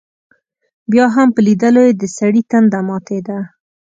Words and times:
بیا 0.91 1.05
هم 1.15 1.27
په 1.35 1.39
لیدلو 1.47 1.81
یې 1.87 1.93
دسړي 2.01 2.41
تنده 2.51 2.79
ماتېده. 2.87 3.39